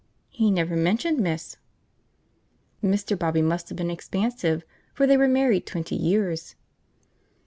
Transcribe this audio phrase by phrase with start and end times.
[0.29, 1.57] "He never mentioned, miss."
[2.83, 3.15] (Mr.
[3.15, 6.55] Bobby must have been expansive, for they were married twenty years.)